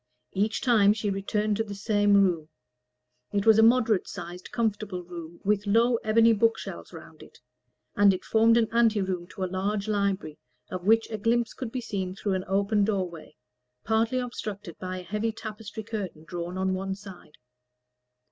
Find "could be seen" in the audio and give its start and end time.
11.53-12.15